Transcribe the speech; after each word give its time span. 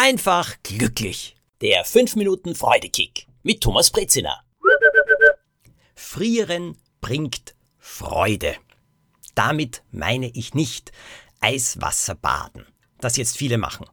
einfach 0.00 0.56
glücklich. 0.62 1.36
Der 1.60 1.84
5 1.84 2.16
Minuten 2.16 2.54
Freudekick 2.54 3.26
mit 3.42 3.60
Thomas 3.60 3.90
Brezina. 3.90 4.42
Frieren 5.94 6.78
bringt 7.02 7.54
Freude. 7.78 8.56
Damit 9.34 9.82
meine 9.90 10.30
ich 10.30 10.54
nicht 10.54 10.90
Eiswasserbaden, 11.40 12.64
das 13.00 13.18
jetzt 13.18 13.36
viele 13.36 13.58
machen. 13.58 13.84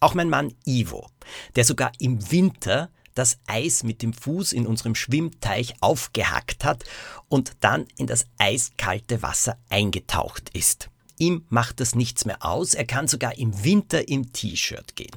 Auch 0.00 0.12
mein 0.12 0.28
Mann 0.28 0.54
Ivo, 0.66 1.08
der 1.56 1.64
sogar 1.64 1.92
im 1.98 2.30
Winter 2.30 2.90
das 3.14 3.38
Eis 3.46 3.82
mit 3.82 4.02
dem 4.02 4.12
Fuß 4.12 4.52
in 4.52 4.66
unserem 4.66 4.94
Schwimmteich 4.94 5.74
aufgehackt 5.80 6.64
hat 6.64 6.84
und 7.30 7.52
dann 7.60 7.86
in 7.96 8.06
das 8.06 8.26
eiskalte 8.36 9.22
Wasser 9.22 9.58
eingetaucht 9.70 10.50
ist. 10.50 10.90
Ihm 11.20 11.44
macht 11.50 11.80
das 11.80 11.94
nichts 11.94 12.24
mehr 12.24 12.46
aus, 12.46 12.72
er 12.72 12.86
kann 12.86 13.06
sogar 13.06 13.36
im 13.36 13.62
Winter 13.62 14.08
im 14.08 14.32
T-Shirt 14.32 14.96
gehen. 14.96 15.14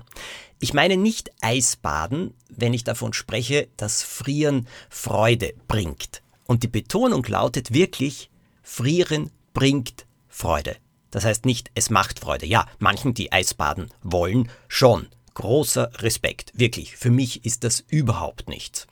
Ich 0.60 0.74
meine 0.74 0.98
nicht 0.98 1.32
Eisbaden, 1.40 2.34
wenn 2.50 2.74
ich 2.74 2.84
davon 2.84 3.14
spreche, 3.14 3.70
dass 3.78 4.04
Frieren 4.04 4.68
Freude 4.90 5.54
bringt. 5.70 6.22
Und 6.46 6.64
die 6.64 6.68
Betonung 6.68 7.24
lautet 7.24 7.74
wirklich, 7.74 8.30
Frieren 8.62 9.32
bringt 9.54 10.06
Freude. 10.28 10.76
Das 11.10 11.24
heißt 11.24 11.46
nicht, 11.46 11.72
es 11.74 11.90
macht 11.90 12.20
Freude. 12.20 12.46
Ja, 12.46 12.68
manchen, 12.80 13.14
die 13.14 13.32
Eisbaden 13.32 13.90
wollen, 14.02 14.52
schon. 14.68 15.08
Großer 15.36 15.90
Respekt. 16.02 16.52
Wirklich, 16.54 16.98
für 16.98 17.12
mich 17.12 17.46
ist 17.46 17.64
das 17.64 17.80
überhaupt 17.80 18.50
nichts. 18.50 18.88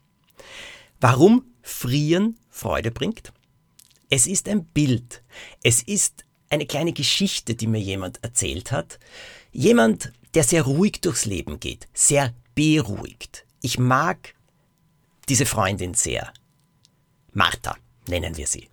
Warum 1.01 1.43
Frieren 1.61 2.39
Freude 2.49 2.89
bringt? 2.89 3.33
Es 4.09 4.27
ist 4.27 4.47
ein 4.47 4.63
Bild. 4.63 5.23
Es 5.61 5.81
ist 5.83 6.23
eine 6.51 6.65
kleine 6.65 6.93
Geschichte, 6.93 7.55
die 7.55 7.67
mir 7.67 7.79
jemand 7.79 8.23
erzählt 8.23 8.71
hat. 8.71 8.99
Jemand, 9.51 10.11
der 10.33 10.43
sehr 10.43 10.63
ruhig 10.63 11.01
durchs 11.01 11.25
Leben 11.25 11.59
geht, 11.59 11.87
sehr 11.93 12.33
beruhigt. 12.55 13.45
Ich 13.61 13.79
mag 13.79 14.35
diese 15.29 15.45
Freundin 15.45 15.93
sehr. 15.93 16.31
Martha 17.33 17.77
nennen 18.07 18.37
wir 18.37 18.47
sie. 18.47 18.67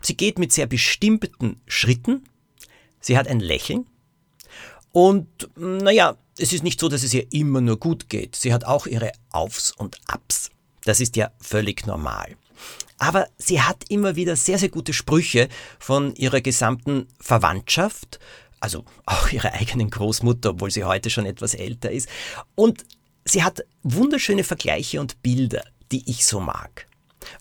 Sie 0.00 0.16
geht 0.16 0.38
mit 0.38 0.52
sehr 0.52 0.66
bestimmten 0.66 1.60
Schritten, 1.66 2.24
sie 3.00 3.16
hat 3.16 3.28
ein 3.28 3.40
Lächeln 3.40 3.86
und 4.92 5.48
naja, 5.56 6.16
es 6.38 6.52
ist 6.52 6.64
nicht 6.64 6.80
so, 6.80 6.88
dass 6.88 7.02
es 7.02 7.14
ihr 7.14 7.30
immer 7.32 7.60
nur 7.60 7.78
gut 7.78 8.08
geht. 8.08 8.36
Sie 8.36 8.52
hat 8.52 8.64
auch 8.64 8.86
ihre 8.86 9.12
Aufs 9.30 9.70
und 9.70 9.98
Abs. 10.06 10.50
Das 10.84 11.00
ist 11.00 11.16
ja 11.16 11.30
völlig 11.40 11.86
normal. 11.86 12.36
Aber 12.98 13.26
sie 13.36 13.60
hat 13.60 13.84
immer 13.88 14.16
wieder 14.16 14.36
sehr, 14.36 14.58
sehr 14.58 14.68
gute 14.68 14.92
Sprüche 14.92 15.48
von 15.78 16.14
ihrer 16.14 16.40
gesamten 16.40 17.08
Verwandtschaft, 17.20 18.20
also 18.60 18.84
auch 19.06 19.28
ihrer 19.30 19.52
eigenen 19.54 19.90
Großmutter, 19.90 20.50
obwohl 20.50 20.70
sie 20.70 20.84
heute 20.84 21.10
schon 21.10 21.26
etwas 21.26 21.54
älter 21.54 21.90
ist. 21.90 22.08
Und 22.54 22.84
sie 23.24 23.42
hat 23.42 23.64
wunderschöne 23.82 24.44
Vergleiche 24.44 25.00
und 25.00 25.20
Bilder, 25.22 25.64
die 25.90 26.08
ich 26.08 26.26
so 26.26 26.40
mag. 26.40 26.86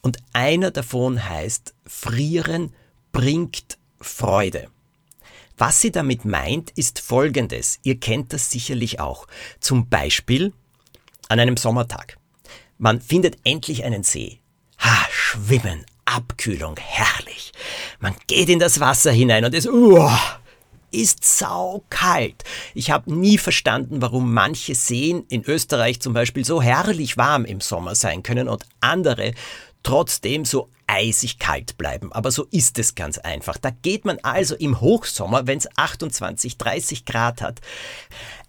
Und 0.02 0.18
einer 0.34 0.72
davon 0.72 1.28
heißt, 1.28 1.74
Frieren 1.86 2.74
bringt 3.12 3.78
Freude. 4.00 4.68
Was 5.58 5.80
sie 5.80 5.92
damit 5.92 6.26
meint, 6.26 6.72
ist 6.72 7.00
folgendes. 7.00 7.80
Ihr 7.84 8.00
kennt 8.00 8.34
das 8.34 8.50
sicherlich 8.50 9.00
auch. 9.00 9.28
Zum 9.60 9.90
Beispiel 9.90 10.54
an 11.30 11.40
einem 11.40 11.56
Sommertag. 11.56 12.18
Man 12.80 13.00
findet 13.00 13.38
endlich 13.44 13.84
einen 13.84 14.04
See. 14.04 14.41
Ha, 14.82 15.06
Schwimmen, 15.12 15.86
Abkühlung, 16.06 16.76
herrlich. 16.78 17.52
Man 18.00 18.16
geht 18.28 18.50
in 18.50 18.60
das 18.60 18.80
Wasser 18.80 19.12
hinein 19.12 19.46
und 19.46 19.54
es 19.54 19.68
uh, 19.68 20.10
ist 20.92 21.24
saukalt. 21.24 22.44
Ich 22.74 22.92
habe 22.92 23.14
nie 23.14 23.38
verstanden, 23.38 24.02
warum 24.02 24.34
manche 24.34 24.76
Seen 24.76 25.24
in 25.30 25.44
Österreich 25.44 26.00
zum 26.00 26.14
Beispiel 26.14 26.44
so 26.44 26.62
herrlich 26.62 27.18
warm 27.18 27.46
im 27.46 27.62
Sommer 27.62 27.96
sein 27.96 28.24
können 28.24 28.48
und 28.48 28.66
andere 28.80 29.34
trotzdem 29.84 30.46
so 30.46 30.70
eisig 30.92 31.40
kalt 31.40 31.78
bleiben. 31.78 32.12
Aber 32.12 32.32
so 32.32 32.46
ist 32.52 32.78
es 32.78 32.96
ganz 32.96 33.18
einfach. 33.18 33.58
Da 33.58 33.70
geht 33.70 34.04
man 34.04 34.20
also 34.24 34.56
im 34.56 34.82
Hochsommer, 34.82 35.48
wenn 35.48 35.58
es 35.58 35.70
28, 35.78 36.58
30 36.58 37.06
Grad 37.06 37.42
hat, 37.42 37.62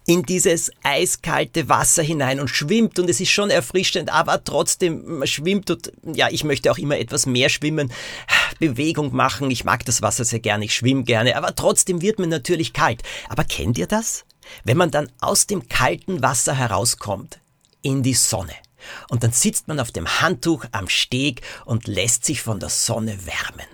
in 0.05 0.23
dieses 0.23 0.69
eiskalte 0.83 1.69
Wasser 1.69 2.03
hinein 2.03 2.41
und 2.41 2.49
schwimmt 2.49 2.99
und 2.99 3.09
es 3.09 3.21
ist 3.21 3.31
schon 3.31 3.49
erfrischend, 3.49 4.11
aber 4.11 4.43
trotzdem 4.43 5.19
man 5.19 5.27
schwimmt 5.27 5.71
und 5.71 5.93
ja, 6.03 6.27
ich 6.29 6.43
möchte 6.43 6.69
auch 6.69 6.77
immer 6.77 6.99
etwas 6.99 7.25
mehr 7.25 7.47
schwimmen, 7.47 7.89
Bewegung 8.59 9.15
machen. 9.15 9.49
Ich 9.49 9.63
mag 9.63 9.85
das 9.85 10.01
Wasser 10.01 10.25
sehr 10.25 10.39
gerne, 10.39 10.65
ich 10.65 10.75
schwimme 10.75 11.03
gerne, 11.03 11.37
aber 11.37 11.55
trotzdem 11.55 12.01
wird 12.01 12.19
mir 12.19 12.27
natürlich 12.27 12.73
kalt. 12.73 13.01
Aber 13.29 13.45
kennt 13.45 13.77
ihr 13.77 13.87
das? 13.87 14.25
Wenn 14.65 14.75
man 14.75 14.91
dann 14.91 15.09
aus 15.21 15.47
dem 15.47 15.69
kalten 15.69 16.21
Wasser 16.21 16.53
herauskommt 16.53 17.39
in 17.81 18.03
die 18.03 18.13
Sonne 18.13 18.53
und 19.09 19.23
dann 19.23 19.31
sitzt 19.31 19.67
man 19.67 19.79
auf 19.79 19.91
dem 19.91 20.21
Handtuch 20.21 20.65
am 20.71 20.89
Steg 20.89 21.41
und 21.65 21.87
lässt 21.87 22.25
sich 22.25 22.41
von 22.41 22.59
der 22.59 22.69
Sonne 22.69 23.25
wärmen. 23.25 23.67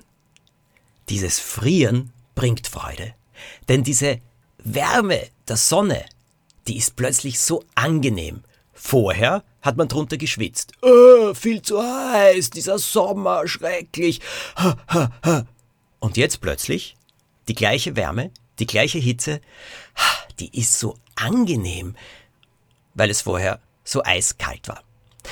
Dieses 1.09 1.39
Frieren 1.39 2.11
bringt 2.35 2.67
Freude, 2.67 3.13
denn 3.67 3.83
diese 3.83 4.19
Wärme 4.59 5.27
der 5.47 5.57
Sonne, 5.57 6.05
die 6.67 6.77
ist 6.77 6.95
plötzlich 6.95 7.39
so 7.39 7.63
angenehm. 7.75 8.43
Vorher 8.73 9.43
hat 9.61 9.75
man 9.75 9.87
drunter 9.87 10.17
geschwitzt. 10.17 10.71
Oh, 10.81 11.33
viel 11.33 11.61
zu 11.61 11.81
heiß, 11.81 12.49
dieser 12.51 12.79
Sommer, 12.79 13.47
schrecklich. 13.47 14.21
Und 15.99 16.15
jetzt 16.15 16.39
plötzlich 16.39 16.95
die 17.47 17.55
gleiche 17.55 17.95
Wärme, 17.95 18.31
die 18.59 18.67
gleiche 18.67 18.99
Hitze, 18.99 19.41
die 20.39 20.57
ist 20.57 20.79
so 20.79 20.95
angenehm, 21.15 21.95
weil 22.93 23.09
es 23.09 23.21
vorher 23.21 23.59
so 23.83 24.03
eiskalt 24.03 24.67
war. 24.67 24.83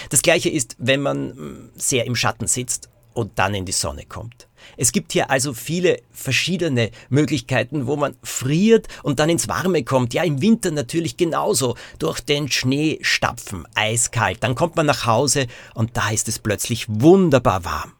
Das 0.09 0.21
gleiche 0.21 0.49
ist, 0.49 0.75
wenn 0.79 1.01
man 1.01 1.29
mm, 1.29 1.71
sehr 1.75 2.05
im 2.05 2.15
Schatten 2.15 2.47
sitzt 2.47 2.89
und 3.13 3.39
dann 3.39 3.55
in 3.55 3.65
die 3.65 3.71
Sonne 3.71 4.05
kommt. 4.05 4.47
Es 4.77 4.91
gibt 4.91 5.11
hier 5.11 5.31
also 5.31 5.53
viele 5.53 6.01
verschiedene 6.11 6.91
Möglichkeiten, 7.09 7.87
wo 7.87 7.95
man 7.95 8.15
friert 8.21 8.87
und 9.01 9.19
dann 9.19 9.29
ins 9.29 9.47
Warme 9.47 9.83
kommt. 9.83 10.13
Ja, 10.13 10.23
im 10.23 10.41
Winter 10.41 10.71
natürlich 10.71 11.17
genauso. 11.17 11.75
Durch 11.99 12.19
den 12.19 12.51
Schnee 12.51 12.99
stapfen, 13.01 13.67
eiskalt. 13.73 14.43
Dann 14.43 14.55
kommt 14.55 14.75
man 14.75 14.85
nach 14.85 15.05
Hause 15.05 15.47
und 15.73 15.97
da 15.97 16.09
ist 16.09 16.27
es 16.27 16.37
plötzlich 16.37 16.85
wunderbar 16.87 17.65
warm. 17.65 17.93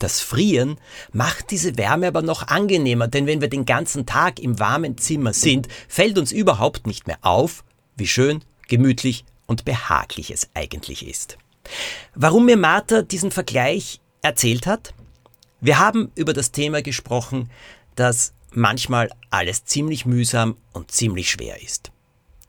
Das 0.00 0.20
Frieren 0.20 0.78
macht 1.12 1.50
diese 1.50 1.76
Wärme 1.76 2.08
aber 2.08 2.22
noch 2.22 2.46
angenehmer, 2.46 3.08
denn 3.08 3.26
wenn 3.26 3.40
wir 3.40 3.48
den 3.48 3.66
ganzen 3.66 4.06
Tag 4.06 4.38
im 4.38 4.58
warmen 4.58 4.96
Zimmer 4.96 5.32
sind, 5.32 5.66
fällt 5.88 6.18
uns 6.18 6.30
überhaupt 6.30 6.86
nicht 6.86 7.06
mehr 7.08 7.18
auf, 7.22 7.64
wie 7.96 8.06
schön, 8.06 8.44
gemütlich 8.68 9.24
und 9.48 9.64
behaglich 9.64 10.30
es 10.30 10.48
eigentlich 10.54 11.08
ist. 11.08 11.36
Warum 12.14 12.44
mir 12.44 12.56
Martha 12.56 13.02
diesen 13.02 13.32
Vergleich 13.32 14.00
erzählt 14.22 14.66
hat? 14.66 14.94
Wir 15.60 15.80
haben 15.80 16.12
über 16.14 16.32
das 16.32 16.52
Thema 16.52 16.82
gesprochen, 16.82 17.50
dass 17.96 18.32
manchmal 18.52 19.10
alles 19.30 19.64
ziemlich 19.64 20.06
mühsam 20.06 20.56
und 20.72 20.92
ziemlich 20.92 21.30
schwer 21.30 21.60
ist. 21.60 21.90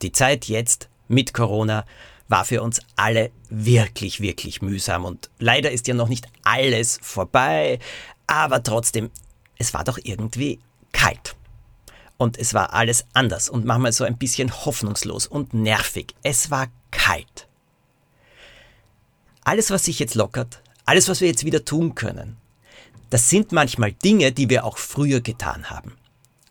Die 0.02 0.12
Zeit 0.12 0.44
jetzt 0.46 0.88
mit 1.08 1.34
Corona 1.34 1.84
war 2.28 2.44
für 2.44 2.62
uns 2.62 2.80
alle 2.94 3.32
wirklich, 3.48 4.20
wirklich 4.20 4.62
mühsam 4.62 5.04
und 5.04 5.30
leider 5.38 5.72
ist 5.72 5.88
ja 5.88 5.94
noch 5.94 6.08
nicht 6.08 6.28
alles 6.44 7.00
vorbei, 7.02 7.80
aber 8.28 8.62
trotzdem, 8.62 9.10
es 9.58 9.74
war 9.74 9.82
doch 9.82 9.98
irgendwie 10.00 10.60
kalt. 10.92 11.34
Und 12.16 12.38
es 12.38 12.54
war 12.54 12.74
alles 12.74 13.06
anders 13.14 13.48
und 13.48 13.64
manchmal 13.64 13.92
so 13.92 14.04
ein 14.04 14.18
bisschen 14.18 14.52
hoffnungslos 14.64 15.26
und 15.26 15.54
nervig. 15.54 16.14
Es 16.22 16.50
war 16.50 16.68
kalt. 17.10 17.48
Alles, 19.42 19.70
was 19.70 19.84
sich 19.84 19.98
jetzt 19.98 20.14
lockert, 20.14 20.62
alles, 20.84 21.08
was 21.08 21.20
wir 21.20 21.28
jetzt 21.28 21.44
wieder 21.44 21.64
tun 21.64 21.94
können, 21.94 22.36
das 23.10 23.28
sind 23.28 23.50
manchmal 23.50 23.92
Dinge, 23.92 24.30
die 24.32 24.48
wir 24.48 24.64
auch 24.64 24.78
früher 24.78 25.20
getan 25.20 25.70
haben. 25.70 25.96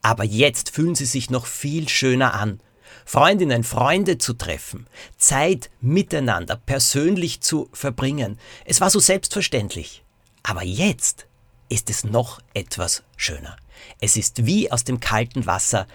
Aber 0.02 0.26
jetzt 0.26 0.72
fühlen 0.72 0.96
sie 0.96 1.06
sich 1.06 1.30
noch 1.30 1.46
viel 1.46 1.88
schöner 1.88 2.34
an. 2.34 2.60
Freundinnen, 3.06 3.64
Freunde 3.64 4.18
zu 4.18 4.34
treffen, 4.34 4.88
Zeit 5.18 5.70
miteinander 5.82 6.58
persönlich 6.58 7.42
zu 7.42 7.70
verbringen. 7.74 8.38
Es 8.66 8.82
war 8.82 8.90
so 8.90 9.00
selbstverständlich. 9.00 10.04
Aber 10.44 10.64
jetzt 10.64 11.28
ist 11.70 11.90
es 11.90 12.04
noch 12.04 12.42
etwas 12.54 13.04
schöner. 13.16 13.56
Es 14.02 14.18
ist 14.18 14.46
wie 14.46 14.72
aus 14.72 14.84
dem 14.84 15.00
kalten 15.00 15.46
Wasser 15.46 15.88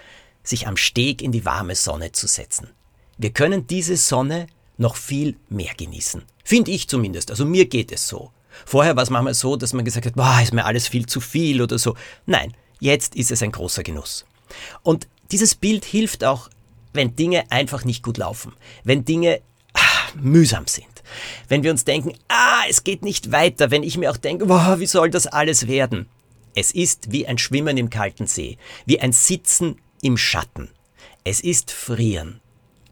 sich 0.43 0.67
am 0.67 0.77
Steg 0.77 1.21
in 1.21 1.31
die 1.31 1.45
warme 1.45 1.75
Sonne 1.75 2.11
zu 2.11 2.27
setzen. 2.27 2.69
Wir 3.17 3.31
können 3.31 3.67
diese 3.67 3.95
Sonne 3.95 4.47
noch 4.77 4.95
viel 4.95 5.37
mehr 5.49 5.73
genießen. 5.75 6.23
Finde 6.43 6.71
ich 6.71 6.87
zumindest. 6.87 7.31
Also 7.31 7.45
mir 7.45 7.65
geht 7.65 7.91
es 7.91 8.07
so. 8.07 8.31
Vorher 8.65 8.95
war 8.95 9.03
es 9.03 9.09
manchmal 9.09 9.33
so, 9.33 9.55
dass 9.55 9.73
man 9.73 9.85
gesagt 9.85 10.05
hat, 10.05 10.15
boah, 10.15 10.39
ist 10.41 10.53
mir 10.53 10.65
alles 10.65 10.87
viel 10.87 11.05
zu 11.05 11.19
viel 11.19 11.61
oder 11.61 11.77
so. 11.77 11.95
Nein, 12.25 12.53
jetzt 12.79 13.15
ist 13.15 13.31
es 13.31 13.41
ein 13.41 13.51
großer 13.51 13.83
Genuss. 13.83 14.25
Und 14.83 15.07
dieses 15.31 15.55
Bild 15.55 15.83
hilft 15.85 16.23
auch, 16.23 16.49
wenn 16.93 17.15
Dinge 17.15 17.51
einfach 17.51 17.83
nicht 17.83 18.03
gut 18.03 18.17
laufen. 18.17 18.53
Wenn 18.83 19.03
Dinge 19.03 19.41
ach, 19.73 20.15
mühsam 20.15 20.67
sind. 20.67 20.87
Wenn 21.47 21.63
wir 21.63 21.71
uns 21.71 21.83
denken, 21.83 22.13
ah, 22.29 22.63
es 22.69 22.83
geht 22.83 23.03
nicht 23.03 23.31
weiter. 23.31 23.71
Wenn 23.71 23.83
ich 23.83 23.97
mir 23.97 24.11
auch 24.11 24.17
denke, 24.17 24.45
boah, 24.45 24.79
wie 24.79 24.85
soll 24.85 25.09
das 25.09 25.27
alles 25.27 25.67
werden? 25.67 26.07
Es 26.55 26.71
ist 26.71 27.11
wie 27.11 27.27
ein 27.27 27.37
Schwimmen 27.37 27.77
im 27.77 27.89
kalten 27.89 28.27
See, 28.27 28.57
wie 28.85 29.01
ein 29.01 29.11
Sitzen 29.11 29.75
im 30.01 30.17
Schatten. 30.17 30.69
Es 31.25 31.41
ist 31.41 31.71
Frieren. 31.71 32.39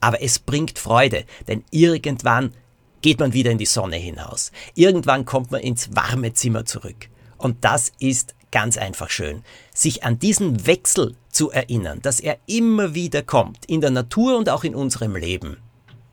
Aber 0.04 0.22
es 0.22 0.38
bringt 0.38 0.80
Freude, 0.80 1.24
denn 1.48 1.64
irgendwann 1.72 2.54
geht 3.02 3.22
man 3.22 3.32
wieder 3.32 3.52
in 3.52 3.58
die 3.58 3.66
Sonne 3.66 3.96
hinaus. 3.96 4.52
Irgendwann 4.76 5.24
kommt 5.24 5.50
man 5.50 5.62
ins 5.62 5.96
warme 5.96 6.34
Zimmer 6.34 6.66
zurück. 6.66 7.08
Und 7.38 7.64
das 7.64 7.94
ist 8.00 8.36
ganz 8.52 8.78
einfach 8.78 9.10
schön. 9.10 9.44
Sich 9.74 10.04
an 10.04 10.20
diesen 10.20 10.68
Wechsel 10.68 11.16
zu 11.30 11.52
erinnern, 11.52 12.02
dass 12.02 12.20
er 12.20 12.38
immer 12.48 12.94
wieder 12.94 13.24
kommt, 13.24 13.64
in 13.68 13.80
der 13.80 13.92
Natur 13.92 14.38
und 14.38 14.50
auch 14.50 14.66
in 14.66 14.76
unserem 14.76 15.16
Leben. 15.16 15.56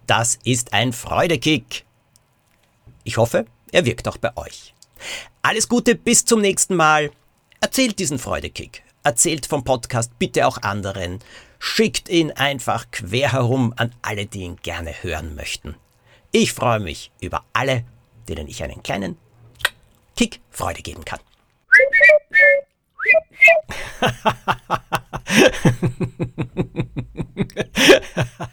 Das 0.06 0.38
ist 0.44 0.72
ein 0.72 0.92
Freudekick. 0.92 1.84
Ich 3.02 3.16
hoffe, 3.16 3.44
er 3.72 3.86
wirkt 3.86 4.06
auch 4.06 4.18
bei 4.18 4.36
euch. 4.36 4.72
Alles 5.42 5.68
Gute, 5.68 5.96
bis 5.96 6.24
zum 6.24 6.40
nächsten 6.40 6.76
Mal. 6.76 7.10
Erzählt 7.60 7.98
diesen 7.98 8.20
Freudekick. 8.20 8.84
Erzählt 9.02 9.46
vom 9.46 9.64
Podcast 9.64 10.16
bitte 10.20 10.46
auch 10.46 10.58
anderen. 10.58 11.18
Schickt 11.62 12.08
ihn 12.08 12.32
einfach 12.32 12.90
quer 12.90 13.32
herum 13.32 13.74
an 13.76 13.94
alle, 14.00 14.24
die 14.24 14.40
ihn 14.40 14.56
gerne 14.62 14.94
hören 15.02 15.34
möchten. 15.34 15.76
Ich 16.32 16.54
freue 16.54 16.80
mich 16.80 17.12
über 17.20 17.44
alle, 17.52 17.84
denen 18.28 18.48
ich 18.48 18.64
einen 18.64 18.82
kleinen 18.82 19.18
Kick 20.16 20.40
Freude 20.50 20.80
geben 20.80 21.04
kann. 21.04 21.20